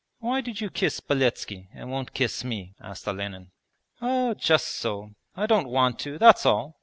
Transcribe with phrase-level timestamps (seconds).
[0.17, 3.51] 'Why did you kiss Beletski and won't kiss me?' asked Olenin.
[4.01, 5.11] 'Oh, just so.
[5.35, 6.79] I don't want to, that's all!'